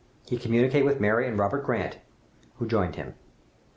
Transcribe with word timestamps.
He 0.25 0.37
communicated 0.39 0.85
with 0.87 0.99
Mary 0.99 1.27
and 1.27 1.37
Robert 1.37 1.63
Grant, 1.63 1.99
who 2.55 2.65
joined 2.65 2.95
him. 2.95 3.13